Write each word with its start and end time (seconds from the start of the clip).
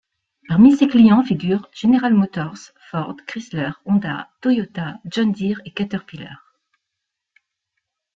Parmi 0.47 0.75
ces 0.75 0.87
clients 0.87 1.23
figurent 1.23 1.69
General 1.71 2.11
Motors, 2.11 2.73
Ford, 2.89 3.15
Chrysler, 3.27 3.69
Honda, 3.85 4.31
Toyota, 4.41 4.97
John 5.05 5.31
Deere 5.31 5.61
et 5.63 5.73
Caterpillar. 5.73 6.41